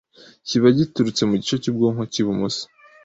kiba 0.47 0.67
cyaturutse 0.77 1.21
mu 1.29 1.35
gice 1.41 1.55
cy’ubwonko 1.61 2.03
cy’ibumoso. 2.11 2.63